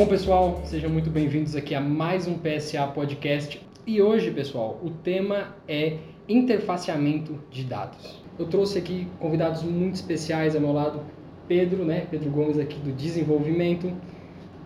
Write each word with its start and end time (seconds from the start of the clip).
Bom, 0.00 0.06
pessoal, 0.06 0.62
sejam 0.64 0.88
muito 0.88 1.10
bem-vindos 1.10 1.54
aqui 1.54 1.74
a 1.74 1.80
mais 1.80 2.26
um 2.26 2.38
PSA 2.38 2.86
Podcast. 2.86 3.60
E 3.86 4.00
hoje, 4.00 4.30
pessoal, 4.30 4.80
o 4.82 4.88
tema 4.88 5.54
é 5.68 5.98
interfaceamento 6.26 7.38
de 7.50 7.64
dados. 7.64 8.18
Eu 8.38 8.46
trouxe 8.46 8.78
aqui 8.78 9.06
convidados 9.18 9.62
muito 9.62 9.96
especiais 9.96 10.54
ao 10.54 10.62
meu 10.62 10.72
lado, 10.72 11.02
Pedro, 11.46 11.84
né? 11.84 12.06
Pedro 12.10 12.30
Gomes 12.30 12.58
aqui 12.58 12.78
do 12.78 12.92
desenvolvimento, 12.92 13.92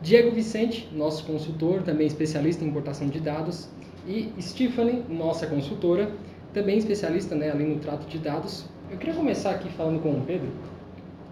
Diego 0.00 0.30
Vicente, 0.30 0.88
nosso 0.92 1.26
consultor, 1.26 1.82
também 1.82 2.06
especialista 2.06 2.64
em 2.64 2.68
importação 2.68 3.08
de 3.08 3.18
dados, 3.18 3.68
e 4.06 4.32
Stephanie, 4.40 5.02
nossa 5.08 5.48
consultora, 5.48 6.12
também 6.52 6.78
especialista 6.78 7.34
né, 7.34 7.50
ali 7.50 7.64
no 7.64 7.80
trato 7.80 8.06
de 8.06 8.18
dados. 8.18 8.66
Eu 8.88 8.98
queria 8.98 9.16
começar 9.16 9.50
aqui 9.50 9.68
falando 9.72 10.00
com 10.00 10.12
o 10.12 10.20
Pedro 10.20 10.52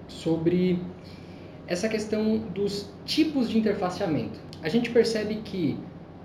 sobre 0.08 0.80
essa 1.66 1.88
questão 1.88 2.38
dos 2.38 2.90
tipos 3.04 3.48
de 3.48 3.58
interfaceamento. 3.58 4.38
A 4.62 4.68
gente 4.68 4.90
percebe 4.90 5.36
que 5.36 5.78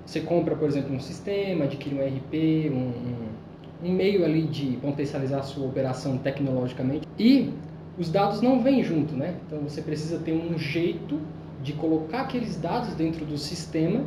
você 0.05 0.21
compra, 0.21 0.55
por 0.55 0.67
exemplo, 0.67 0.95
um 0.95 0.99
sistema, 0.99 1.65
adquire 1.65 1.95
um 1.95 1.99
RP, 1.99 2.71
um, 2.71 3.85
um, 3.85 3.89
um 3.89 3.91
meio 3.91 4.23
ali 4.23 4.43
de 4.43 4.77
potencializar 4.77 5.39
a 5.39 5.43
sua 5.43 5.67
operação 5.67 6.17
tecnologicamente 6.17 7.07
e 7.19 7.51
os 7.97 8.09
dados 8.09 8.41
não 8.41 8.61
vêm 8.61 8.83
junto, 8.83 9.15
né? 9.15 9.35
Então 9.45 9.59
você 9.59 9.81
precisa 9.81 10.19
ter 10.19 10.31
um 10.31 10.57
jeito 10.57 11.19
de 11.63 11.73
colocar 11.73 12.21
aqueles 12.21 12.55
dados 12.57 12.93
dentro 12.93 13.25
do 13.25 13.37
sistema 13.37 14.05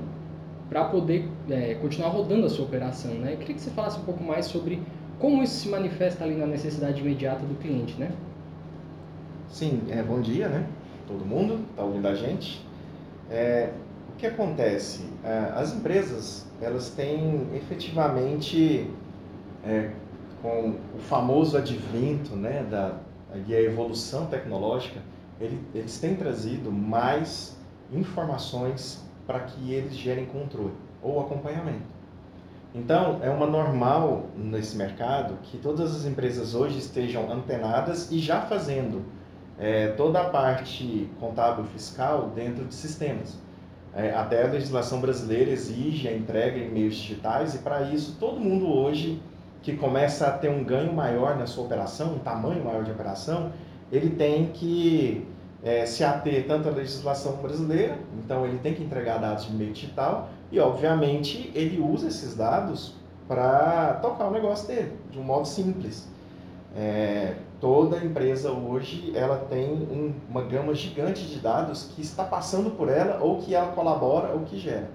para 0.68 0.84
poder 0.84 1.28
é, 1.50 1.74
continuar 1.74 2.10
rodando 2.10 2.46
a 2.46 2.48
sua 2.48 2.64
operação, 2.64 3.12
né? 3.14 3.32
Eu 3.32 3.38
queria 3.38 3.56
que 3.56 3.60
você 3.60 3.70
falasse 3.70 3.98
um 3.98 4.04
pouco 4.04 4.22
mais 4.22 4.46
sobre 4.46 4.80
como 5.18 5.42
isso 5.42 5.54
se 5.54 5.68
manifesta 5.68 6.24
ali 6.24 6.34
na 6.34 6.46
necessidade 6.46 7.00
imediata 7.00 7.44
do 7.44 7.54
cliente, 7.56 7.98
né? 7.98 8.12
Sim, 9.48 9.82
é, 9.90 10.00
bom 10.02 10.20
dia, 10.20 10.48
né? 10.48 10.66
Todo 11.10 11.24
mundo 11.24 11.64
está 11.70 11.82
ouvindo 11.82 12.06
a 12.06 12.14
gente. 12.14 12.64
É, 13.28 13.72
o 14.14 14.16
que 14.16 14.28
acontece? 14.28 15.04
É, 15.24 15.50
as 15.56 15.74
empresas, 15.74 16.46
elas 16.62 16.90
têm 16.90 17.48
efetivamente, 17.52 18.88
é, 19.64 19.90
com 20.40 20.76
o 20.96 21.00
famoso 21.00 21.56
advento 21.56 22.36
né, 22.36 22.64
da, 22.70 22.94
e 23.44 23.52
a 23.52 23.60
evolução 23.60 24.26
tecnológica, 24.26 25.00
ele, 25.40 25.60
eles 25.74 25.98
têm 25.98 26.14
trazido 26.14 26.70
mais 26.70 27.56
informações 27.92 29.04
para 29.26 29.40
que 29.40 29.72
eles 29.72 29.94
gerem 29.94 30.26
controle 30.26 30.74
ou 31.02 31.18
acompanhamento. 31.20 31.90
Então, 32.72 33.18
é 33.20 33.28
uma 33.28 33.48
normal 33.48 34.26
nesse 34.36 34.76
mercado 34.76 35.34
que 35.42 35.58
todas 35.58 35.92
as 35.92 36.04
empresas 36.04 36.54
hoje 36.54 36.78
estejam 36.78 37.32
antenadas 37.32 38.12
e 38.12 38.20
já 38.20 38.42
fazendo 38.42 39.02
é, 39.60 39.88
toda 39.88 40.20
a 40.22 40.24
parte 40.30 41.08
contábil 41.20 41.64
fiscal 41.66 42.32
dentro 42.34 42.64
de 42.64 42.74
sistemas. 42.74 43.38
É, 43.94 44.14
até 44.14 44.44
a 44.44 44.46
legislação 44.46 45.00
brasileira 45.00 45.50
exige 45.50 46.08
a 46.08 46.16
entrega 46.16 46.58
em 46.58 46.70
meios 46.70 46.94
digitais 46.94 47.54
e 47.54 47.58
para 47.58 47.82
isso 47.82 48.16
todo 48.18 48.40
mundo 48.40 48.72
hoje 48.72 49.20
que 49.62 49.76
começa 49.76 50.26
a 50.26 50.30
ter 50.30 50.48
um 50.48 50.64
ganho 50.64 50.92
maior 50.92 51.36
na 51.36 51.46
sua 51.46 51.64
operação, 51.64 52.14
um 52.14 52.18
tamanho 52.20 52.64
maior 52.64 52.82
de 52.84 52.90
operação, 52.90 53.52
ele 53.92 54.10
tem 54.10 54.46
que 54.46 55.26
é, 55.62 55.84
se 55.84 56.02
ater 56.02 56.46
tanto 56.46 56.68
à 56.68 56.72
legislação 56.72 57.36
brasileira, 57.36 57.98
então 58.24 58.46
ele 58.46 58.58
tem 58.58 58.72
que 58.72 58.82
entregar 58.82 59.18
dados 59.18 59.46
de 59.46 59.52
meio 59.52 59.72
digital 59.72 60.30
e, 60.50 60.58
obviamente, 60.58 61.52
ele 61.54 61.78
usa 61.78 62.08
esses 62.08 62.34
dados 62.34 62.94
para 63.28 63.98
tocar 64.00 64.28
o 64.28 64.30
negócio 64.30 64.66
dele, 64.66 64.92
de 65.10 65.18
um 65.18 65.22
modo 65.22 65.46
simples. 65.46 66.08
É, 66.74 67.34
toda 67.60 68.02
empresa 68.02 68.50
hoje 68.50 69.12
ela 69.14 69.36
tem 69.36 69.70
um, 69.70 70.14
uma 70.28 70.42
gama 70.42 70.74
gigante 70.74 71.26
de 71.26 71.38
dados 71.38 71.92
que 71.94 72.00
está 72.00 72.24
passando 72.24 72.70
por 72.70 72.88
ela 72.88 73.22
ou 73.22 73.38
que 73.38 73.54
ela 73.54 73.72
colabora 73.72 74.32
ou 74.32 74.40
que 74.40 74.58
gera. 74.58 74.90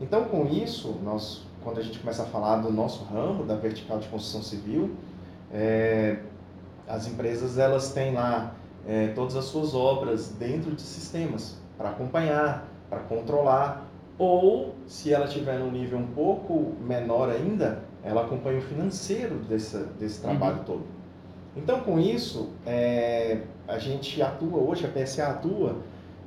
Então, 0.00 0.24
com 0.24 0.46
isso, 0.46 0.96
nós, 1.02 1.44
quando 1.62 1.78
a 1.78 1.82
gente 1.82 1.98
começa 1.98 2.22
a 2.22 2.26
falar 2.26 2.58
do 2.58 2.72
nosso 2.72 3.04
ramo, 3.04 3.44
da 3.44 3.56
vertical 3.56 3.98
de 3.98 4.06
construção 4.06 4.42
civil, 4.42 4.94
é, 5.52 6.18
as 6.86 7.08
empresas 7.08 7.58
elas 7.58 7.92
têm 7.92 8.14
lá 8.14 8.54
é, 8.86 9.08
todas 9.08 9.34
as 9.34 9.46
suas 9.46 9.74
obras 9.74 10.28
dentro 10.38 10.70
de 10.70 10.82
sistemas 10.82 11.56
para 11.76 11.90
acompanhar, 11.90 12.68
para 12.88 13.00
controlar, 13.00 13.88
ou 14.16 14.74
se 14.86 15.12
ela 15.12 15.26
estiver 15.26 15.58
num 15.58 15.70
nível 15.70 15.98
um 15.98 16.06
pouco 16.06 16.74
menor 16.80 17.28
ainda, 17.28 17.82
ela 18.02 18.22
acompanha 18.22 18.58
o 18.58 18.62
financeiro 18.62 19.36
desse, 19.36 19.76
desse 19.98 20.20
trabalho 20.20 20.58
uhum. 20.58 20.64
todo. 20.64 20.97
Então, 21.58 21.80
com 21.80 21.98
isso, 21.98 22.50
é, 22.64 23.40
a 23.66 23.78
gente 23.78 24.22
atua 24.22 24.60
hoje, 24.60 24.86
a 24.86 24.88
PSA 24.88 25.26
atua, 25.26 25.76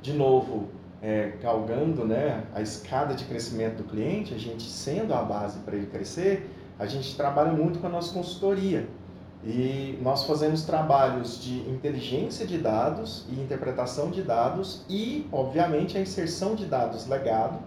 de 0.02 0.12
novo, 0.12 0.68
é, 1.00 1.32
galgando 1.42 2.04
né, 2.04 2.44
a 2.54 2.60
escada 2.60 3.14
de 3.14 3.24
crescimento 3.24 3.78
do 3.78 3.84
cliente, 3.84 4.34
a 4.34 4.38
gente 4.38 4.62
sendo 4.62 5.14
a 5.14 5.22
base 5.22 5.58
para 5.60 5.74
ele 5.74 5.86
crescer, 5.86 6.50
a 6.78 6.84
gente 6.84 7.16
trabalha 7.16 7.50
muito 7.50 7.78
com 7.78 7.86
a 7.86 7.90
nossa 7.90 8.12
consultoria. 8.12 8.86
E 9.42 9.98
nós 10.02 10.24
fazemos 10.24 10.64
trabalhos 10.64 11.42
de 11.42 11.60
inteligência 11.68 12.46
de 12.46 12.58
dados 12.58 13.26
e 13.30 13.40
interpretação 13.40 14.10
de 14.10 14.22
dados 14.22 14.84
e, 14.88 15.26
obviamente, 15.32 15.96
a 15.96 16.00
inserção 16.00 16.54
de 16.54 16.66
dados 16.66 17.08
legado 17.08 17.58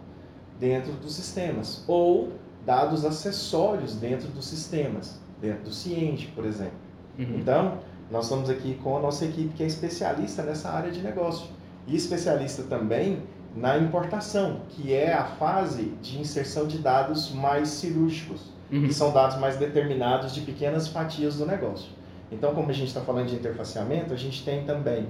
dentro 0.60 0.94
dos 0.94 1.16
sistemas 1.16 1.84
ou 1.88 2.32
dados 2.64 3.04
acessórios 3.04 3.96
dentro 3.96 4.28
dos 4.30 4.46
sistemas, 4.46 5.20
dentro 5.42 5.64
do 5.64 5.72
Ciente, 5.72 6.28
por 6.28 6.46
exemplo. 6.46 6.85
Uhum. 7.18 7.38
Então, 7.40 7.80
nós 8.12 8.26
estamos 8.26 8.50
aqui 8.50 8.80
com 8.84 8.98
a 8.98 9.00
nossa 9.00 9.26
equipe 9.26 9.54
que 9.56 9.64
é 9.64 9.66
especialista 9.68 10.44
nessa 10.44 10.70
área 10.70 10.92
de 10.92 11.02
negócio 11.02 11.48
e 11.88 11.96
especialista 11.96 12.64
também 12.64 13.24
na 13.56 13.78
importação, 13.78 14.62
que 14.70 14.94
é 14.94 15.14
a 15.14 15.24
fase 15.24 15.94
de 16.02 16.20
inserção 16.20 16.68
de 16.68 16.78
dados 16.78 17.32
mais 17.32 17.70
cirúrgicos 17.70 18.56
uhum. 18.72 18.88
que 18.88 18.94
são 18.94 19.12
dados 19.12 19.38
mais 19.38 19.58
determinados 19.58 20.34
de 20.34 20.42
pequenas 20.42 20.88
fatias 20.88 21.38
do 21.38 21.46
negócio. 21.46 21.90
Então, 22.32 22.54
como 22.54 22.70
a 22.70 22.74
gente 22.74 22.88
está 22.88 23.02
falando 23.02 23.28
de 23.28 23.36
interfaceamento, 23.36 24.14
a 24.14 24.18
gente 24.18 24.44
tem 24.44 24.64
também, 24.66 25.08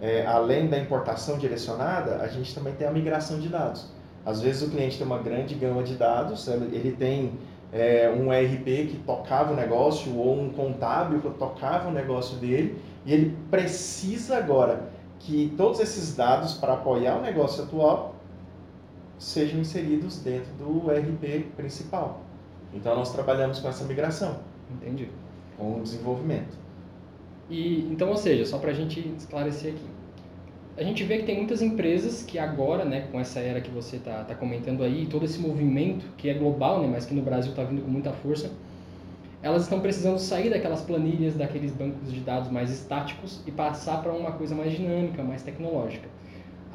é, 0.00 0.24
além 0.26 0.68
da 0.68 0.78
importação 0.78 1.38
direcionada, 1.38 2.16
a 2.22 2.28
gente 2.28 2.54
também 2.54 2.74
tem 2.74 2.86
a 2.86 2.90
migração 2.90 3.40
de 3.40 3.48
dados. 3.48 3.90
Às 4.24 4.40
vezes 4.40 4.62
o 4.62 4.70
cliente 4.70 4.96
tem 4.96 5.06
uma 5.06 5.18
grande 5.18 5.54
gama 5.54 5.82
de 5.82 5.94
dados, 5.94 6.48
ele 6.48 6.92
tem 6.92 7.38
é, 7.72 8.08
um 8.10 8.32
ERP 8.32 8.88
que 8.90 9.02
tocava 9.04 9.52
o 9.52 9.56
negócio 9.56 10.16
ou 10.16 10.40
um 10.40 10.50
contábil 10.50 11.20
que 11.20 11.30
tocava 11.30 11.88
o 11.88 11.92
negócio 11.92 12.38
dele 12.38 12.80
e 13.04 13.12
ele 13.12 13.36
precisa 13.50 14.38
agora 14.38 14.88
que 15.18 15.52
todos 15.56 15.80
esses 15.80 16.14
dados 16.14 16.54
para 16.54 16.74
apoiar 16.74 17.18
o 17.18 17.22
negócio 17.22 17.64
atual 17.64 18.14
sejam 19.18 19.60
inseridos 19.60 20.20
dentro 20.20 20.52
do 20.54 20.90
ERP 20.90 21.46
principal. 21.56 22.20
Então 22.72 22.94
nós 22.94 23.12
trabalhamos 23.12 23.58
com 23.58 23.68
essa 23.68 23.84
migração. 23.84 24.36
Entendi. 24.70 25.08
Com 25.56 25.78
o 25.78 25.82
desenvolvimento. 25.82 26.56
E 27.48 27.88
então, 27.90 28.10
ou 28.10 28.16
seja, 28.16 28.44
só 28.44 28.58
para 28.58 28.70
a 28.70 28.74
gente 28.74 29.00
esclarecer 29.16 29.72
aqui, 29.72 29.86
a 30.76 30.82
gente 30.82 31.02
vê 31.04 31.18
que 31.18 31.24
tem 31.24 31.36
muitas 31.36 31.62
empresas 31.62 32.22
que 32.22 32.38
agora, 32.38 32.84
né, 32.84 33.08
com 33.10 33.18
essa 33.18 33.40
era 33.40 33.60
que 33.60 33.70
você 33.70 33.96
está 33.96 34.24
tá 34.24 34.34
comentando 34.34 34.82
aí, 34.82 35.06
todo 35.06 35.24
esse 35.24 35.38
movimento 35.38 36.04
que 36.18 36.28
é 36.28 36.34
global, 36.34 36.82
né, 36.82 36.88
mas 36.90 37.06
que 37.06 37.14
no 37.14 37.22
Brasil 37.22 37.52
está 37.52 37.64
vindo 37.64 37.82
com 37.82 37.90
muita 37.90 38.12
força, 38.12 38.50
elas 39.42 39.62
estão 39.62 39.80
precisando 39.80 40.18
sair 40.18 40.50
daquelas 40.50 40.82
planilhas, 40.82 41.34
daqueles 41.34 41.72
bancos 41.72 42.12
de 42.12 42.20
dados 42.20 42.50
mais 42.50 42.70
estáticos 42.70 43.42
e 43.46 43.50
passar 43.50 44.02
para 44.02 44.12
uma 44.12 44.32
coisa 44.32 44.54
mais 44.54 44.72
dinâmica, 44.72 45.22
mais 45.22 45.42
tecnológica. 45.42 46.08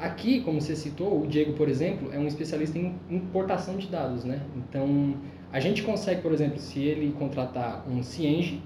Aqui, 0.00 0.40
como 0.40 0.60
você 0.60 0.74
citou, 0.74 1.22
o 1.22 1.26
Diego, 1.26 1.52
por 1.52 1.68
exemplo, 1.68 2.12
é 2.12 2.18
um 2.18 2.26
especialista 2.26 2.76
em 2.78 2.98
importação 3.08 3.76
de 3.76 3.86
dados, 3.86 4.24
né? 4.24 4.42
Então, 4.56 5.14
a 5.52 5.60
gente 5.60 5.82
consegue, 5.82 6.22
por 6.22 6.32
exemplo, 6.32 6.58
se 6.58 6.80
ele 6.80 7.12
contratar 7.12 7.84
um 7.88 8.02
Cienge, 8.02 8.62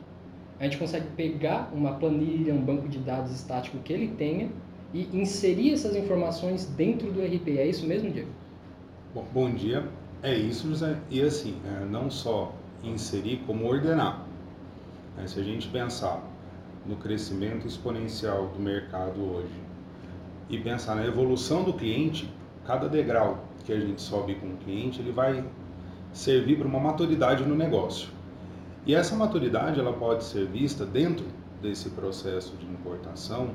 a 0.58 0.64
gente 0.64 0.78
consegue 0.78 1.08
pegar 1.14 1.70
uma 1.74 1.92
planilha, 1.94 2.54
um 2.54 2.62
banco 2.62 2.88
de 2.88 2.98
dados 2.98 3.32
estático 3.32 3.76
que 3.78 3.92
ele 3.92 4.08
tenha 4.08 4.48
e 4.92 5.08
inserir 5.12 5.72
essas 5.72 5.94
informações 5.96 6.66
dentro 6.66 7.10
do 7.12 7.20
RP. 7.20 7.58
É 7.58 7.66
isso 7.66 7.86
mesmo, 7.86 8.10
Diego? 8.10 8.30
Bom, 9.14 9.24
bom 9.32 9.50
dia. 9.50 9.84
É 10.22 10.34
isso, 10.34 10.68
José. 10.68 10.96
E 11.10 11.20
assim, 11.22 11.56
é, 11.64 11.84
não 11.84 12.10
só 12.10 12.52
inserir, 12.82 13.42
como 13.46 13.66
ordenar. 13.66 14.24
É, 15.18 15.26
se 15.26 15.40
a 15.40 15.42
gente 15.42 15.68
pensar 15.68 16.22
no 16.84 16.96
crescimento 16.96 17.66
exponencial 17.66 18.48
do 18.48 18.60
mercado 18.60 19.20
hoje 19.20 19.54
e 20.48 20.58
pensar 20.58 20.94
na 20.94 21.04
evolução 21.04 21.64
do 21.64 21.72
cliente, 21.72 22.32
cada 22.64 22.88
degrau 22.88 23.44
que 23.64 23.72
a 23.72 23.80
gente 23.80 24.00
sobe 24.00 24.36
com 24.36 24.46
o 24.46 24.56
cliente, 24.58 25.00
ele 25.00 25.12
vai 25.12 25.44
servir 26.12 26.56
para 26.58 26.68
uma 26.68 26.78
maturidade 26.78 27.44
no 27.44 27.54
negócio. 27.54 28.08
E 28.86 28.94
essa 28.94 29.16
maturidade 29.16 29.80
ela 29.80 29.92
pode 29.92 30.24
ser 30.24 30.46
vista 30.46 30.86
dentro 30.86 31.26
desse 31.60 31.90
processo 31.90 32.56
de 32.56 32.66
importação 32.66 33.50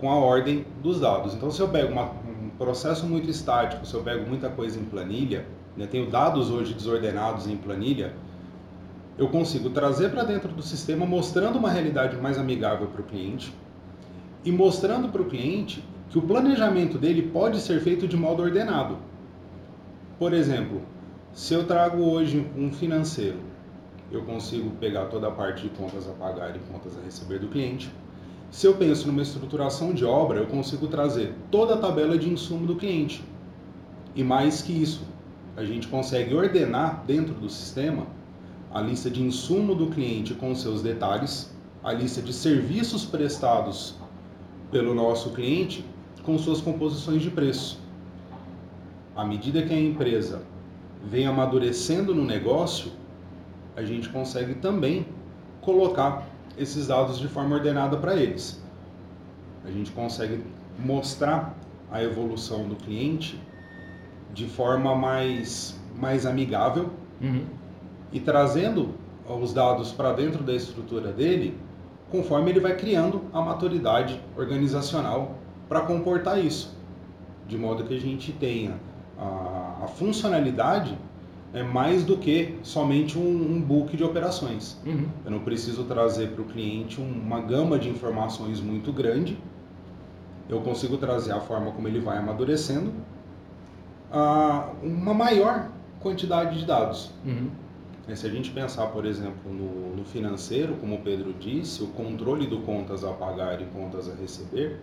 com 0.00 0.10
a 0.10 0.16
ordem 0.16 0.64
dos 0.82 1.00
dados. 1.00 1.34
Então, 1.34 1.50
se 1.50 1.60
eu 1.60 1.68
pego 1.68 1.92
uma, 1.92 2.04
um 2.04 2.50
processo 2.56 3.06
muito 3.06 3.28
estático, 3.28 3.86
se 3.86 3.94
eu 3.94 4.02
pego 4.02 4.28
muita 4.28 4.48
coisa 4.48 4.78
em 4.78 4.84
planilha, 4.84 5.46
né, 5.76 5.86
tenho 5.86 6.10
dados 6.10 6.50
hoje 6.50 6.74
desordenados 6.74 7.46
em 7.46 7.56
planilha, 7.56 8.12
eu 9.16 9.28
consigo 9.28 9.70
trazer 9.70 10.10
para 10.10 10.22
dentro 10.22 10.52
do 10.52 10.62
sistema 10.62 11.04
mostrando 11.04 11.58
uma 11.58 11.70
realidade 11.70 12.16
mais 12.16 12.38
amigável 12.38 12.86
para 12.86 13.00
o 13.00 13.04
cliente 13.04 13.52
e 14.44 14.52
mostrando 14.52 15.08
para 15.08 15.20
o 15.20 15.24
cliente 15.24 15.84
que 16.08 16.18
o 16.18 16.22
planejamento 16.22 16.96
dele 16.96 17.22
pode 17.22 17.60
ser 17.60 17.80
feito 17.80 18.06
de 18.06 18.16
modo 18.16 18.42
ordenado. 18.42 18.96
Por 20.18 20.32
exemplo, 20.32 20.82
se 21.32 21.52
eu 21.52 21.66
trago 21.66 22.02
hoje 22.02 22.46
um 22.56 22.72
financeiro, 22.72 23.38
eu 24.10 24.22
consigo 24.22 24.70
pegar 24.76 25.06
toda 25.06 25.28
a 25.28 25.30
parte 25.30 25.62
de 25.62 25.68
contas 25.70 26.08
a 26.08 26.12
pagar 26.12 26.56
e 26.56 26.58
contas 26.60 26.96
a 26.96 27.00
receber 27.02 27.38
do 27.38 27.48
cliente. 27.48 27.92
Se 28.50 28.66
eu 28.66 28.74
penso 28.74 29.06
numa 29.06 29.20
estruturação 29.20 29.92
de 29.92 30.04
obra, 30.04 30.40
eu 30.40 30.46
consigo 30.46 30.86
trazer 30.86 31.34
toda 31.50 31.74
a 31.74 31.78
tabela 31.78 32.16
de 32.16 32.30
insumo 32.30 32.66
do 32.66 32.76
cliente. 32.76 33.22
E 34.14 34.24
mais 34.24 34.62
que 34.62 34.72
isso, 34.72 35.02
a 35.56 35.64
gente 35.64 35.86
consegue 35.88 36.34
ordenar 36.34 37.04
dentro 37.06 37.34
do 37.34 37.48
sistema 37.48 38.06
a 38.72 38.80
lista 38.80 39.10
de 39.10 39.22
insumo 39.22 39.74
do 39.74 39.88
cliente 39.88 40.34
com 40.34 40.54
seus 40.54 40.82
detalhes, 40.82 41.54
a 41.82 41.92
lista 41.92 42.22
de 42.22 42.32
serviços 42.32 43.04
prestados 43.04 43.96
pelo 44.70 44.94
nosso 44.94 45.30
cliente 45.30 45.84
com 46.22 46.38
suas 46.38 46.60
composições 46.60 47.22
de 47.22 47.30
preço. 47.30 47.80
À 49.14 49.24
medida 49.24 49.62
que 49.62 49.72
a 49.72 49.80
empresa 49.80 50.42
vem 51.04 51.26
amadurecendo 51.26 52.14
no 52.14 52.24
negócio, 52.24 52.92
a 53.76 53.82
gente 53.82 54.08
consegue 54.08 54.54
também 54.54 55.06
colocar 55.60 56.26
esses 56.58 56.88
dados 56.88 57.18
de 57.18 57.28
forma 57.28 57.56
ordenada 57.56 57.96
para 57.96 58.16
eles. 58.16 58.62
A 59.64 59.70
gente 59.70 59.90
consegue 59.92 60.42
mostrar 60.78 61.56
a 61.90 62.02
evolução 62.02 62.68
do 62.68 62.76
cliente 62.76 63.40
de 64.32 64.46
forma 64.46 64.94
mais, 64.94 65.78
mais 65.96 66.26
amigável 66.26 66.90
uhum. 67.20 67.44
e 68.12 68.20
trazendo 68.20 68.94
os 69.28 69.52
dados 69.52 69.92
para 69.92 70.12
dentro 70.12 70.42
da 70.42 70.54
estrutura 70.54 71.12
dele 71.12 71.58
conforme 72.10 72.50
ele 72.50 72.60
vai 72.60 72.74
criando 72.76 73.22
a 73.32 73.40
maturidade 73.40 74.20
organizacional 74.36 75.36
para 75.68 75.82
comportar 75.82 76.42
isso, 76.42 76.74
de 77.46 77.58
modo 77.58 77.84
que 77.84 77.94
a 77.94 78.00
gente 78.00 78.32
tenha 78.32 78.78
a, 79.18 79.84
a 79.84 79.88
funcionalidade 79.88 80.96
é 81.52 81.62
mais 81.62 82.04
do 82.04 82.16
que 82.16 82.58
somente 82.62 83.18
um, 83.18 83.56
um 83.56 83.60
book 83.60 83.96
de 83.96 84.04
operações. 84.04 84.76
Uhum. 84.84 85.08
Eu 85.24 85.30
não 85.30 85.40
preciso 85.40 85.84
trazer 85.84 86.32
para 86.32 86.42
o 86.42 86.44
cliente 86.44 87.00
uma 87.00 87.40
gama 87.40 87.78
de 87.78 87.88
informações 87.88 88.60
muito 88.60 88.92
grande. 88.92 89.38
Eu 90.48 90.60
consigo 90.60 90.96
trazer 90.96 91.32
a 91.32 91.40
forma 91.40 91.70
como 91.72 91.88
ele 91.88 92.00
vai 92.00 92.18
amadurecendo 92.18 92.92
a 94.10 94.70
uma 94.82 95.14
maior 95.14 95.70
quantidade 96.00 96.58
de 96.58 96.66
dados. 96.66 97.10
Uhum. 97.24 97.50
Se 98.14 98.26
a 98.26 98.30
gente 98.30 98.50
pensar, 98.50 98.86
por 98.86 99.04
exemplo, 99.04 99.52
no, 99.52 99.96
no, 99.96 100.04
financeiro, 100.04 100.76
como 100.76 100.94
o 100.94 101.00
Pedro 101.00 101.34
disse, 101.34 101.82
o 101.82 101.88
controle 101.88 102.46
do 102.46 102.60
contas 102.60 103.04
a 103.04 103.12
pagar 103.12 103.60
e 103.60 103.66
contas 103.66 104.08
a 104.08 104.14
receber, 104.14 104.80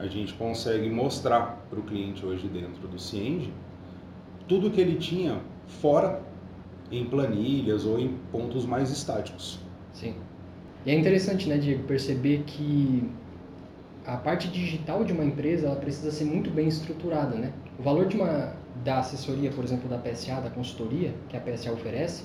a 0.00 0.08
gente 0.08 0.34
consegue 0.34 0.90
mostrar 0.90 1.64
para 1.70 1.78
o 1.78 1.82
cliente 1.84 2.26
hoje 2.26 2.48
dentro 2.48 2.88
do 2.88 2.98
Cienge 2.98 3.52
tudo 4.46 4.70
que 4.70 4.80
ele 4.80 4.96
tinha 4.96 5.40
fora 5.66 6.20
em 6.90 7.04
planilhas 7.04 7.84
ou 7.86 7.98
em 7.98 8.16
pontos 8.30 8.66
mais 8.66 8.90
estáticos. 8.90 9.58
Sim. 9.92 10.14
E 10.84 10.90
é 10.90 10.98
interessante, 10.98 11.48
né, 11.48 11.56
Diego, 11.56 11.84
perceber 11.84 12.42
que 12.46 13.08
a 14.04 14.16
parte 14.16 14.48
digital 14.48 15.04
de 15.04 15.12
uma 15.12 15.24
empresa 15.24 15.66
ela 15.66 15.76
precisa 15.76 16.10
ser 16.10 16.24
muito 16.24 16.50
bem 16.50 16.66
estruturada, 16.66 17.36
né? 17.36 17.52
O 17.78 17.82
valor 17.82 18.06
de 18.06 18.16
uma 18.16 18.54
da 18.84 18.98
assessoria, 18.98 19.50
por 19.50 19.64
exemplo, 19.64 19.88
da 19.88 19.96
PSA, 19.96 20.40
da 20.40 20.50
consultoria 20.50 21.14
que 21.28 21.36
a 21.36 21.40
PSA 21.40 21.72
oferece, 21.72 22.24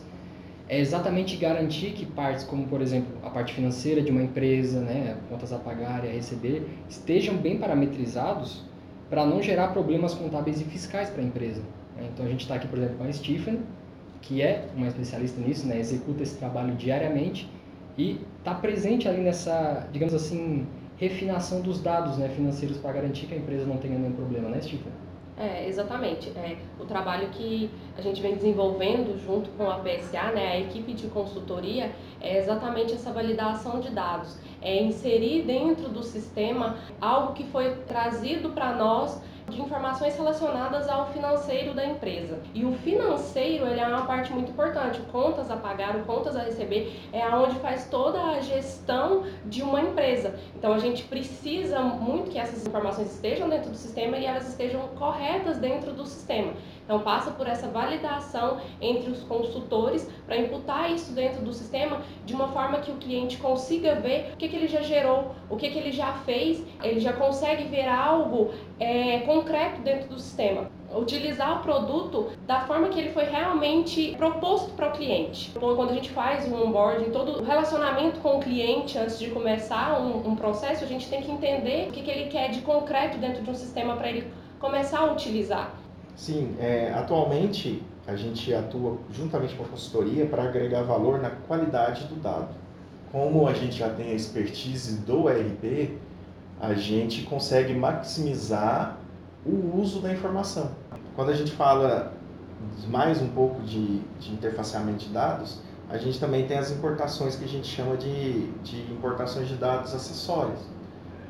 é 0.67 0.79
exatamente 0.79 1.37
garantir 1.37 1.91
que 1.91 2.05
partes 2.05 2.43
como, 2.43 2.67
por 2.67 2.81
exemplo, 2.81 3.09
a 3.23 3.29
parte 3.29 3.53
financeira 3.53 4.01
de 4.01 4.11
uma 4.11 4.21
empresa, 4.21 4.81
né, 4.81 5.17
contas 5.29 5.53
a 5.53 5.57
pagar 5.57 6.03
e 6.03 6.09
a 6.09 6.11
receber, 6.11 6.67
estejam 6.89 7.37
bem 7.37 7.57
parametrizados 7.57 8.63
para 9.09 9.25
não 9.25 9.41
gerar 9.41 9.69
problemas 9.69 10.13
contábeis 10.13 10.59
e 10.59 10.65
fiscais 10.65 11.09
para 11.09 11.21
a 11.21 11.25
empresa. 11.25 11.61
Né? 11.97 12.09
Então 12.13 12.25
a 12.25 12.29
gente 12.29 12.41
está 12.41 12.55
aqui, 12.55 12.67
por 12.67 12.77
exemplo, 12.77 12.97
com 12.97 13.03
a 13.03 13.11
Stephen, 13.11 13.59
que 14.21 14.41
é 14.41 14.67
uma 14.75 14.87
especialista 14.87 15.39
nisso, 15.41 15.67
né? 15.67 15.79
executa 15.79 16.23
esse 16.23 16.37
trabalho 16.37 16.75
diariamente 16.75 17.49
e 17.97 18.21
está 18.39 18.53
presente 18.53 19.07
ali 19.07 19.21
nessa, 19.21 19.87
digamos 19.91 20.13
assim, 20.13 20.67
refinação 20.97 21.61
dos 21.61 21.81
dados 21.81 22.17
né, 22.17 22.29
financeiros 22.29 22.77
para 22.77 22.93
garantir 22.93 23.27
que 23.27 23.33
a 23.33 23.37
empresa 23.37 23.65
não 23.65 23.77
tenha 23.77 23.97
nenhum 23.97 24.13
problema, 24.13 24.49
né, 24.49 24.61
Stephen? 24.61 24.91
É, 25.39 25.67
exatamente. 25.67 26.29
É, 26.29 26.57
o 26.79 26.85
trabalho 26.85 27.29
que 27.29 27.69
a 27.95 28.01
gente 28.01 28.19
vem 28.21 28.33
desenvolvendo 28.33 29.15
junto 29.23 29.49
com 29.51 29.69
a 29.69 29.75
PSA, 29.75 30.31
né, 30.31 30.53
a 30.53 30.59
equipe 30.59 30.93
de 30.93 31.07
consultoria, 31.07 31.91
é 32.19 32.39
exatamente 32.39 32.93
essa 32.93 33.11
validação 33.11 33.79
de 33.79 33.91
dados. 33.91 34.39
É 34.61 34.81
inserir 34.81 35.43
dentro 35.43 35.89
do 35.89 36.03
sistema 36.03 36.77
algo 36.99 37.33
que 37.33 37.43
foi 37.45 37.75
trazido 37.87 38.49
para 38.49 38.73
nós 38.73 39.21
de 39.49 39.61
informações 39.61 40.15
relacionadas 40.15 40.89
ao 40.89 41.11
financeiro 41.13 41.73
da 41.73 41.85
empresa. 41.85 42.39
E 42.53 42.65
o 42.65 42.73
financeiro 42.73 43.65
ele 43.65 43.79
é 43.79 43.87
uma 43.87 44.05
parte 44.05 44.31
muito 44.31 44.51
importante. 44.51 44.99
Contas 45.11 45.49
a 45.49 45.55
pagar, 45.55 46.03
contas 46.03 46.35
a 46.35 46.41
receber 46.41 46.99
é 47.13 47.21
aonde 47.21 47.55
faz 47.59 47.87
toda 47.89 48.21
a 48.21 48.41
gestão 48.41 49.23
de 49.45 49.61
uma 49.61 49.79
empresa. 49.79 50.37
Então 50.55 50.73
a 50.73 50.79
gente 50.79 51.03
precisa 51.03 51.79
muito 51.79 52.29
que 52.29 52.37
essas 52.37 52.67
informações 52.67 53.13
estejam 53.13 53.47
dentro 53.47 53.69
do 53.69 53.77
sistema 53.77 54.17
e 54.17 54.25
elas 54.25 54.49
estejam 54.49 54.81
corretas 54.97 55.57
dentro 55.57 55.93
do 55.93 56.05
sistema. 56.05 56.51
Então 56.87 57.01
passa 57.01 57.31
por 57.31 57.45
essa 57.45 57.67
validação 57.67 58.61
entre 58.79 59.11
os 59.11 59.21
consultores 59.23 60.09
para 60.25 60.37
imputar 60.37 60.89
isso 60.89 61.11
dentro 61.11 61.43
do 61.43 61.51
sistema 61.51 62.01
de 62.25 62.33
uma 62.33 62.47
forma 62.47 62.79
que 62.79 62.89
o 62.89 62.95
cliente 62.95 63.35
consiga 63.35 63.95
ver 63.95 64.31
o 64.33 64.37
que, 64.37 64.47
que 64.47 64.55
ele 64.55 64.69
já 64.69 64.81
gerou, 64.81 65.35
o 65.49 65.57
que, 65.57 65.69
que 65.69 65.77
ele 65.77 65.91
já 65.91 66.13
fez, 66.13 66.65
ele 66.81 67.01
já 67.01 67.11
consegue 67.11 67.65
ver 67.65 67.89
algo 67.89 68.51
é, 68.79 69.19
concreto 69.19 69.81
dentro 69.81 70.07
do 70.07 70.17
sistema 70.17 70.71
utilizar 70.95 71.59
o 71.59 71.63
produto 71.63 72.29
da 72.45 72.61
forma 72.61 72.87
que 72.87 72.97
ele 72.97 73.09
foi 73.09 73.25
realmente 73.25 74.15
proposto 74.17 74.71
para 74.71 74.87
o 74.87 74.91
cliente. 74.93 75.51
Então, 75.53 75.75
quando 75.75 75.91
a 75.91 75.93
gente 75.93 76.09
faz 76.11 76.49
o 76.49 76.55
onboarding, 76.55 77.11
todo 77.11 77.41
o 77.41 77.43
relacionamento 77.43 78.21
com 78.21 78.37
o 78.37 78.39
cliente 78.39 78.97
antes 78.97 79.19
de 79.19 79.29
começar 79.29 79.99
um, 79.99 80.29
um 80.29 80.35
processo, 80.35 80.85
a 80.85 80.87
gente 80.87 81.09
tem 81.09 81.21
que 81.21 81.29
entender 81.29 81.89
o 81.89 81.91
que, 81.91 82.01
que 82.01 82.09
ele 82.09 82.29
quer 82.29 82.49
de 82.51 82.61
concreto 82.61 83.17
dentro 83.17 83.43
de 83.43 83.49
um 83.49 83.55
sistema 83.55 83.97
para 83.97 84.09
ele 84.09 84.31
começar 84.59 84.99
a 84.99 85.11
utilizar. 85.11 85.73
Sim, 86.17 86.55
é, 86.59 86.91
atualmente 86.95 87.83
a 88.07 88.15
gente 88.15 88.51
atua 88.51 88.97
juntamente 89.13 89.53
com 89.55 89.63
a 89.63 89.67
consultoria 89.67 90.25
para 90.25 90.43
agregar 90.43 90.81
valor 90.81 91.21
na 91.21 91.29
qualidade 91.29 92.05
do 92.05 92.15
dado. 92.15 92.55
Como 93.11 93.47
a 93.47 93.53
gente 93.53 93.77
já 93.77 93.89
tem 93.91 94.09
a 94.09 94.13
expertise 94.15 94.97
do 95.01 95.29
ERP, 95.29 95.95
a 96.59 96.73
gente 96.73 97.21
consegue 97.21 97.71
maximizar 97.75 98.97
o 99.45 99.79
uso 99.79 100.01
da 100.01 100.11
informação. 100.11 100.71
Quando 101.15 101.29
a 101.29 101.35
gente 101.35 101.51
fala 101.51 102.11
mais 102.87 103.21
um 103.21 103.27
pouco 103.27 103.61
de, 103.61 103.99
de 104.19 104.33
interfaceamento 104.33 105.05
de 105.05 105.13
dados, 105.13 105.61
a 105.87 105.99
gente 105.99 106.19
também 106.19 106.47
tem 106.47 106.57
as 106.57 106.71
importações 106.71 107.35
que 107.35 107.45
a 107.45 107.47
gente 107.47 107.67
chama 107.67 107.95
de, 107.95 108.47
de 108.63 108.81
importações 108.91 109.47
de 109.47 109.55
dados 109.55 109.93
acessórios. 109.93 110.61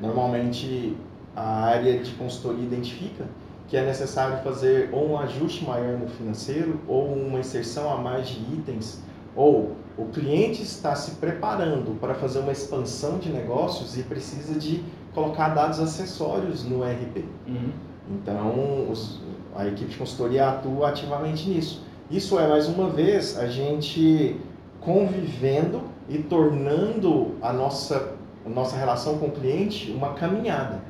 Normalmente 0.00 0.96
a 1.36 1.64
área 1.66 1.98
de 1.98 2.10
consultoria 2.12 2.64
identifica 2.64 3.26
que 3.68 3.76
é 3.76 3.84
necessário 3.84 4.42
fazer 4.42 4.88
ou 4.92 5.10
um 5.10 5.18
ajuste 5.18 5.64
maior 5.64 5.98
no 5.98 6.08
financeiro 6.08 6.80
ou 6.88 7.12
uma 7.12 7.38
inserção 7.38 7.92
a 7.92 7.98
mais 7.98 8.28
de 8.28 8.38
itens, 8.54 9.02
ou 9.36 9.76
o 9.96 10.06
cliente 10.06 10.62
está 10.62 10.94
se 10.94 11.12
preparando 11.16 11.98
para 12.00 12.14
fazer 12.14 12.38
uma 12.40 12.52
expansão 12.52 13.18
de 13.18 13.28
negócios 13.28 13.96
e 13.98 14.02
precisa 14.02 14.58
de 14.58 14.82
colocar 15.14 15.50
dados 15.50 15.80
acessórios 15.80 16.64
no 16.64 16.84
ERP. 16.84 17.24
Uhum. 17.46 17.70
Então, 18.10 18.90
os, 18.90 19.20
a 19.54 19.66
equipe 19.66 19.90
de 19.90 19.96
consultoria 19.96 20.48
atua 20.48 20.88
ativamente 20.88 21.48
nisso. 21.48 21.84
Isso 22.10 22.38
é, 22.38 22.48
mais 22.48 22.68
uma 22.68 22.88
vez, 22.88 23.36
a 23.36 23.46
gente 23.48 24.40
convivendo 24.80 25.82
e 26.08 26.18
tornando 26.18 27.34
a 27.42 27.52
nossa, 27.52 28.14
a 28.46 28.48
nossa 28.48 28.76
relação 28.76 29.18
com 29.18 29.26
o 29.26 29.30
cliente 29.30 29.90
uma 29.90 30.14
caminhada. 30.14 30.80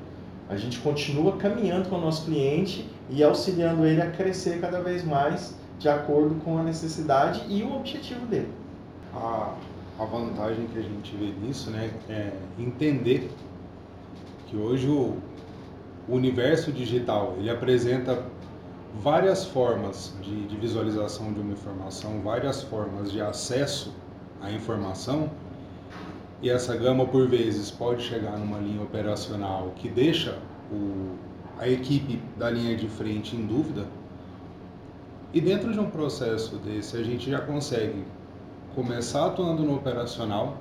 A 0.49 0.57
gente 0.57 0.79
continua 0.81 1.37
caminhando 1.37 1.89
com 1.89 1.97
o 1.97 2.01
nosso 2.01 2.25
cliente 2.25 2.89
e 3.11 3.23
auxiliando 3.23 3.85
ele 3.85 4.01
a 4.01 4.11
crescer 4.11 4.61
cada 4.61 4.81
vez 4.81 5.05
mais 5.05 5.55
de 5.79 5.89
acordo 5.89 6.35
com 6.37 6.59
a 6.59 6.63
necessidade 6.63 7.45
e 7.49 7.63
o 7.63 7.77
objetivo 7.77 8.25
dele. 8.27 8.49
A, 9.15 9.55
a 9.99 10.05
vantagem 10.05 10.67
que 10.69 10.79
a 10.79 10.83
gente 10.83 11.15
vê 11.17 11.33
nisso 11.47 11.71
né, 11.71 11.91
é 12.09 12.33
entender 12.59 13.31
que 14.47 14.57
hoje 14.57 14.89
o, 14.89 15.17
o 16.09 16.15
universo 16.15 16.73
digital 16.73 17.35
ele 17.39 17.51
apresenta 17.51 18.25
várias 19.03 19.45
formas 19.45 20.15
de, 20.23 20.47
de 20.47 20.57
visualização 20.57 21.33
de 21.33 21.41
uma 21.41 21.53
informação, 21.53 22.21
várias 22.23 22.63
formas 22.63 23.13
de 23.13 23.21
acesso 23.21 23.95
à 24.41 24.51
informação 24.51 25.31
e 26.41 26.49
essa 26.49 26.77
gama 26.77 27.05
por 27.05 27.27
vezes 27.27 27.71
pode 27.71 28.03
chegar 28.03 28.39
numa 28.39 28.59
linha 28.59 28.83
operacional 28.83 29.73
que 29.75 29.89
deixa 29.89 30.39
o, 30.71 31.17
a 31.59 31.69
equipe 31.69 32.21
da 32.37 32.49
linha 32.49 32.77
de 32.77 32.89
frente 32.89 33.35
em 33.35 33.45
dúvida. 33.45 33.87
E 35.35 35.41
dentro 35.41 35.73
de 35.73 35.81
um 35.81 35.91
processo 35.91 36.57
desse, 36.57 36.97
a 36.97 37.03
gente 37.03 37.29
já 37.31 37.41
consegue 37.41 38.05
começar 38.75 39.27
atuando 39.27 39.65
no 39.65 39.75
operacional, 39.75 40.59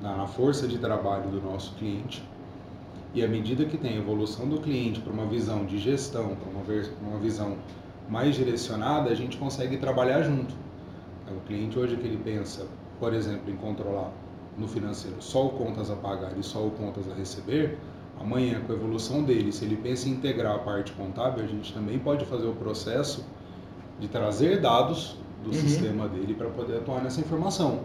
na 0.00 0.26
força 0.26 0.68
de 0.68 0.78
trabalho 0.78 1.30
do 1.30 1.40
nosso 1.40 1.74
cliente, 1.76 2.22
E 3.14 3.22
à 3.22 3.28
medida 3.28 3.66
que 3.66 3.76
tem 3.76 3.92
a 3.92 3.98
evolução 3.98 4.48
do 4.48 4.58
cliente 4.58 5.00
para 5.00 5.12
uma 5.12 5.26
visão 5.26 5.66
de 5.66 5.78
gestão, 5.78 6.34
para 6.34 6.50
uma, 6.50 6.62
uma 7.02 7.18
visão 7.18 7.58
mais 8.08 8.34
direcionada, 8.34 9.10
a 9.10 9.14
gente 9.14 9.36
consegue 9.36 9.76
trabalhar 9.76 10.22
junto. 10.22 10.54
O 11.30 11.40
cliente 11.46 11.78
hoje 11.78 11.96
que 11.96 12.06
ele 12.06 12.16
pensa, 12.16 12.66
por 12.98 13.12
exemplo, 13.12 13.50
em 13.50 13.56
controlar 13.56 14.10
no 14.56 14.68
financeiro 14.68 15.16
só 15.20 15.46
o 15.46 15.50
contas 15.50 15.90
a 15.90 15.96
pagar 15.96 16.36
e 16.38 16.42
só 16.42 16.66
o 16.66 16.70
contas 16.70 17.10
a 17.10 17.14
receber, 17.14 17.78
amanhã 18.20 18.60
com 18.66 18.72
a 18.72 18.76
evolução 18.76 19.22
dele, 19.22 19.52
se 19.52 19.64
ele 19.64 19.76
pensa 19.76 20.08
em 20.08 20.12
integrar 20.12 20.54
a 20.54 20.58
parte 20.58 20.92
contábil, 20.92 21.44
a 21.44 21.46
gente 21.46 21.72
também 21.72 21.98
pode 21.98 22.24
fazer 22.26 22.46
o 22.46 22.54
processo 22.54 23.24
de 23.98 24.08
trazer 24.08 24.60
dados 24.60 25.16
do 25.42 25.48
uhum. 25.48 25.54
sistema 25.54 26.08
dele 26.08 26.34
para 26.34 26.48
poder 26.48 26.78
atuar 26.78 27.02
nessa 27.02 27.20
informação. 27.20 27.80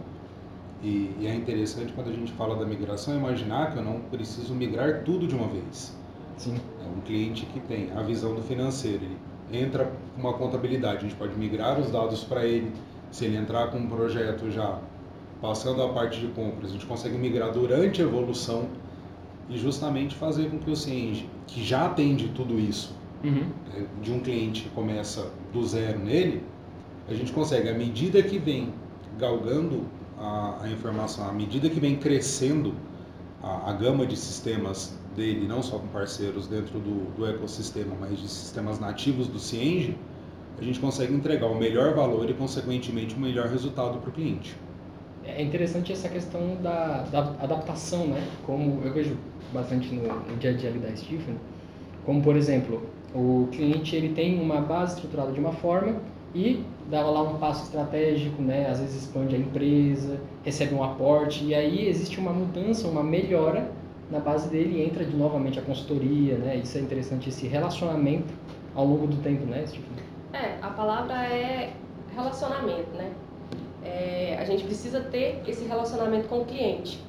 E, 0.83 1.15
e, 1.19 1.27
é 1.27 1.33
interessante 1.33 1.91
quando 1.93 2.09
a 2.09 2.13
gente 2.13 2.31
fala 2.33 2.55
da 2.55 2.65
migração 2.65 3.15
imaginar 3.15 3.71
que 3.71 3.79
eu 3.79 3.83
não 3.83 3.99
preciso 4.11 4.53
migrar 4.53 5.03
tudo 5.03 5.25
de 5.27 5.35
uma 5.35 5.47
vez. 5.47 5.95
Sim. 6.37 6.55
É 6.83 6.87
um 6.87 7.01
cliente 7.01 7.47
que 7.47 7.59
tem 7.59 7.91
a 7.95 8.01
visão 8.03 8.35
do 8.35 8.43
financeiro, 8.43 9.03
ele 9.03 9.17
entra 9.51 9.91
com 10.13 10.21
uma 10.21 10.33
contabilidade, 10.33 10.97
a 10.97 11.01
gente 11.01 11.15
pode 11.15 11.35
migrar 11.35 11.79
os 11.79 11.89
dados 11.89 12.23
para 12.23 12.45
ele. 12.45 12.71
Se 13.09 13.25
ele 13.25 13.37
entrar 13.37 13.71
com 13.71 13.77
um 13.77 13.87
projeto 13.87 14.51
já 14.51 14.79
passando 15.41 15.81
a 15.81 15.89
parte 15.89 16.19
de 16.19 16.27
compras, 16.27 16.71
a 16.71 16.73
gente 16.73 16.85
consegue 16.85 17.17
migrar 17.17 17.51
durante 17.51 18.01
a 18.01 18.05
evolução 18.05 18.67
e 19.49 19.57
justamente 19.57 20.15
fazer 20.15 20.49
com 20.49 20.57
que 20.57 20.69
o 20.69 20.75
CIENG, 20.75 21.29
que 21.45 21.63
já 21.63 21.85
atende 21.85 22.29
tudo 22.29 22.59
isso, 22.59 22.95
uhum. 23.23 23.49
É, 23.75 23.85
de 24.01 24.11
um 24.11 24.19
cliente 24.19 24.63
que 24.63 24.69
começa 24.69 25.31
do 25.53 25.65
zero 25.65 25.99
nele, 25.99 26.43
a 27.07 27.13
gente 27.13 27.31
consegue, 27.31 27.69
à 27.69 27.73
medida 27.73 28.21
que 28.21 28.37
vem 28.37 28.73
galgando 29.17 29.85
a, 30.19 30.63
a 30.63 30.69
informação, 30.69 31.27
à 31.27 31.31
medida 31.31 31.69
que 31.69 31.79
vem 31.79 31.95
crescendo 31.95 32.73
a, 33.41 33.69
a, 33.69 33.73
gama 33.73 34.05
de 34.05 34.17
sistemas 34.17 34.97
dele, 35.15 35.47
não 35.47 35.63
só 35.63 35.79
com 35.79 35.87
parceiros 35.87 36.47
dentro 36.47 36.79
do, 36.79 37.15
do 37.15 37.25
ecossistema, 37.25 37.95
mas 37.99 38.19
de 38.19 38.27
sistemas 38.27 38.79
nativos 38.79 39.27
do 39.27 39.39
Cienge, 39.39 39.97
a 40.59 40.63
gente 40.63 40.79
consegue 40.79 41.13
entregar 41.13 41.47
o 41.47 41.55
melhor 41.55 41.93
valor 41.93 42.29
e, 42.29 42.33
consequentemente, 42.33 43.15
o 43.15 43.19
melhor 43.19 43.47
resultado 43.47 43.99
para 43.99 44.09
o 44.09 44.11
cliente. 44.11 44.55
É 45.27 45.41
interessante 45.41 45.91
essa 45.91 46.09
questão 46.09 46.55
da, 46.61 47.03
da, 47.11 47.19
adaptação, 47.39 48.07
né? 48.07 48.25
Como 48.45 48.81
eu 48.83 48.93
vejo 48.93 49.17
bastante 49.53 49.93
no, 49.93 50.01
no 50.03 50.37
dia 50.37 50.51
a 50.51 50.53
dia 50.53 50.71
da 50.71 50.95
Stephen, 50.95 51.35
como 52.05 52.21
por 52.21 52.35
exemplo, 52.35 52.81
o 53.13 53.47
cliente 53.51 53.95
ele 53.95 54.13
tem 54.13 54.39
uma 54.41 54.61
base 54.61 54.95
estruturada 54.95 55.31
de 55.31 55.39
uma 55.39 55.51
forma 55.51 55.95
e 56.33 56.63
dá 56.89 57.01
lá 57.01 57.21
um 57.21 57.37
passo 57.37 57.63
estratégico, 57.63 58.41
né? 58.41 58.69
Às 58.69 58.79
vezes 58.79 59.03
expande 59.03 59.35
a 59.35 59.37
empresa, 59.37 60.19
recebe 60.43 60.73
um 60.73 60.83
aporte 60.83 61.43
e 61.43 61.53
aí 61.53 61.87
existe 61.87 62.19
uma 62.19 62.31
mudança, 62.31 62.87
uma 62.87 63.03
melhora 63.03 63.71
na 64.09 64.19
base 64.19 64.49
dele 64.49 64.83
entra 64.83 65.03
de 65.03 65.15
novamente 65.15 65.59
a 65.59 65.61
consultoria, 65.61 66.37
né? 66.37 66.55
Isso 66.57 66.77
é 66.77 66.81
interessante 66.81 67.29
esse 67.29 67.47
relacionamento 67.47 68.33
ao 68.73 68.85
longo 68.85 69.07
do 69.07 69.17
tempo, 69.17 69.45
né, 69.45 69.65
Stephen? 69.65 69.91
É, 70.33 70.57
a 70.61 70.69
palavra 70.69 71.13
é 71.25 71.73
relacionamento, 72.15 72.91
né? 72.95 73.11
É, 73.97 74.37
a 74.39 74.45
gente 74.45 74.63
precisa 74.63 75.01
ter 75.01 75.41
esse 75.47 75.65
relacionamento 75.65 76.27
com 76.27 76.41
o 76.41 76.45
cliente. 76.45 76.99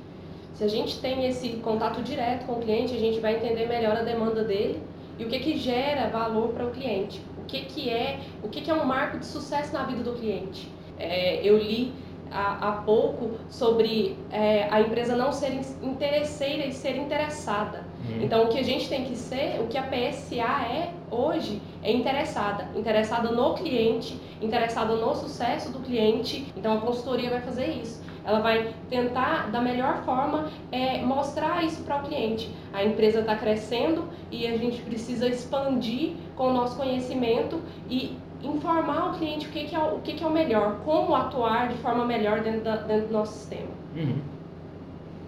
Se 0.54 0.64
a 0.64 0.68
gente 0.68 0.99
tem 1.00 1.26
esse 1.26 1.50
contato 1.68 2.02
direto 2.02 2.47
com 2.47 2.54
o 2.54 2.61
cliente, 2.61 2.95
a 2.95 2.99
gente 2.99 3.21
vai 3.21 3.37
entender 3.37 3.66
melhor 3.66 3.97
a 3.97 4.02
demanda 4.02 4.42
dele 4.42 4.80
e 5.18 5.25
o 5.25 5.28
que 5.28 5.38
que 5.38 5.57
gera 5.59 6.09
valor 6.09 6.49
para 6.49 6.66
o 6.66 6.71
cliente. 6.71 7.21
O 7.37 7.45
que 7.45 7.61
que 7.62 7.90
é, 7.90 8.18
o 8.42 8.49
que 8.49 8.61
que 8.62 8.71
é 8.71 8.75
um 8.75 8.85
marco 8.85 9.18
de 9.18 9.26
sucesso 9.26 9.73
na 9.73 9.85
vida 9.85 10.02
do 10.02 10.14
cliente. 10.14 10.68
É, 10.99 11.40
eu 11.47 11.59
li 11.59 11.92
há, 12.30 12.68
há 12.68 12.73
pouco 12.83 13.33
sobre 13.49 14.16
é, 14.30 14.66
a 14.71 14.80
empresa 14.80 15.14
não 15.14 15.33
ser 15.33 15.52
interesseira 15.83 16.66
e 16.66 16.73
ser 16.73 16.97
interessada. 16.97 17.85
Uhum. 18.07 18.23
Então, 18.23 18.45
o 18.45 18.49
que 18.49 18.59
a 18.59 18.62
gente 18.62 18.88
tem 18.88 19.05
que 19.05 19.17
ser, 19.17 19.61
o 19.61 19.67
que 19.67 19.76
a 19.76 19.83
PSA 19.83 20.64
é 20.67 20.93
hoje, 21.11 21.61
é 21.83 21.93
interessada. 21.93 22.69
Interessada 22.76 23.31
no 23.31 23.55
cliente, 23.55 24.21
interessada 24.40 24.95
no 24.95 25.14
sucesso 25.14 25.73
do 25.73 25.81
cliente. 25.81 26.52
Então, 26.57 26.78
a 26.78 26.81
consultoria 26.81 27.31
vai 27.31 27.40
fazer 27.40 27.69
isso. 27.69 28.02
Ela 28.25 28.40
vai 28.40 28.75
tentar, 28.90 29.50
da 29.50 29.61
melhor 29.61 30.02
forma, 30.05 30.50
é, 30.71 31.00
mostrar 31.00 31.64
isso 31.64 31.83
para 31.83 32.02
o 32.02 32.02
cliente. 32.02 32.55
A 32.73 32.85
empresa 32.85 33.21
está 33.21 33.35
crescendo 33.35 34.05
e 34.31 34.47
a 34.47 34.57
gente 34.57 34.83
precisa 34.83 35.26
expandir 35.28 36.12
com 36.37 36.49
o 36.49 36.52
nosso 36.52 36.76
conhecimento 36.76 37.61
e 37.88 38.17
informar 38.43 39.11
o 39.11 39.19
cliente 39.19 39.47
o 39.47 39.50
que, 39.50 39.64
que, 39.64 39.75
é, 39.75 39.78
o 39.78 39.99
que, 40.00 40.12
que 40.12 40.23
é 40.23 40.26
o 40.26 40.31
melhor, 40.31 40.81
como 40.85 41.14
atuar 41.14 41.69
de 41.69 41.78
forma 41.78 42.05
melhor 42.05 42.40
dentro, 42.40 42.61
da, 42.61 42.76
dentro 42.76 43.09
do 43.09 43.12
nosso 43.12 43.33
sistema. 43.33 43.71
Uhum. 43.97 44.21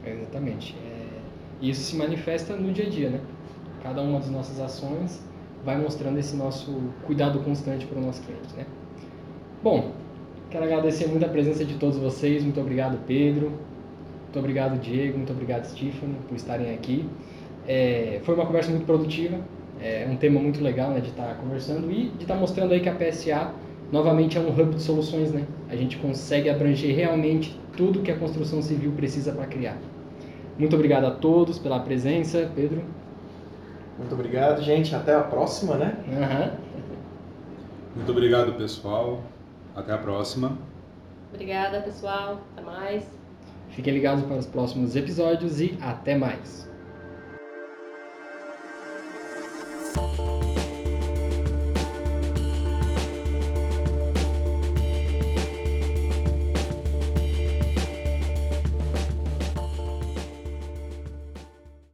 Exatamente. 0.05 0.77
É, 1.61 1.67
isso 1.67 1.83
se 1.83 1.97
manifesta 1.97 2.57
no 2.57 2.73
dia 2.73 2.87
a 2.87 2.88
dia, 2.88 3.11
né? 3.11 3.21
Cada 3.83 4.02
uma 4.02 4.19
das 4.19 4.31
nossas 4.31 4.61
ações 4.61 5.23
vai 5.64 5.79
mostrando 5.79 6.19
esse 6.19 6.37
nosso 6.37 6.81
cuidado 7.07 7.38
constante 7.40 7.87
para 7.87 7.99
o 7.99 8.05
nosso 8.05 8.23
cliente, 8.23 8.55
né? 8.57 8.67
Bom, 9.62 9.93
quero 10.50 10.64
agradecer 10.64 11.07
muito 11.07 11.25
a 11.25 11.29
presença 11.29 11.64
de 11.64 11.75
todos 11.75 11.99
vocês. 11.99 12.43
Muito 12.43 12.61
obrigado, 12.61 12.99
Pedro. 13.07 13.52
Muito 14.25 14.38
obrigado, 14.38 14.79
Diego. 14.81 15.17
Muito 15.17 15.33
obrigado, 15.33 15.64
Stephanie, 15.67 16.17
por 16.29 16.35
estarem 16.35 16.75
aqui. 16.75 17.09
É, 17.67 18.21
foi 18.23 18.35
uma 18.35 18.47
conversa 18.47 18.71
muito 18.71 18.87
produtiva 18.87 19.38
é 19.83 20.07
um 20.11 20.17
tema 20.17 20.40
muito 20.40 20.62
legal 20.62 20.90
né, 20.90 21.00
de 21.00 21.09
estar 21.09 21.25
tá 21.25 21.35
conversando 21.35 21.90
e 21.90 22.11
de 22.11 22.23
estar 22.23 22.35
tá 22.35 22.40
mostrando 22.40 22.73
aí 22.73 22.81
que 22.81 22.88
a 22.88 22.95
PSA 22.95 23.52
novamente 23.90 24.37
é 24.37 24.40
um 24.40 24.49
hub 24.49 24.75
de 24.75 24.83
soluções, 24.83 25.33
né? 25.33 25.45
A 25.69 25.75
gente 25.75 25.97
consegue 25.97 26.49
abranger 26.49 26.95
realmente 26.95 27.59
tudo 27.76 28.00
que 28.00 28.11
a 28.11 28.17
construção 28.17 28.62
civil 28.62 28.93
precisa 28.93 29.33
para 29.33 29.47
criar. 29.47 29.76
Muito 30.61 30.76
obrigado 30.76 31.07
a 31.07 31.11
todos 31.11 31.59
pela 31.59 31.81
presença, 31.81 32.50
Pedro. 32.55 32.85
Muito 33.99 34.14
obrigado, 34.14 34.61
gente. 34.61 34.95
Até 34.95 35.14
a 35.14 35.23
próxima, 35.23 35.76
né? 35.76 35.97
Uhum. 36.07 36.50
Muito 37.97 38.12
obrigado, 38.12 38.52
pessoal. 38.52 39.23
Até 39.75 39.95
a 39.95 39.97
próxima. 39.97 40.59
Obrigada, 41.33 41.81
pessoal. 41.81 42.43
Até 42.52 42.62
mais. 42.62 43.05
Fiquem 43.71 43.95
ligados 43.95 44.23
para 44.25 44.37
os 44.37 44.45
próximos 44.45 44.95
episódios 44.97 45.62
e 45.62 45.79
até 45.81 46.14
mais. 46.14 46.70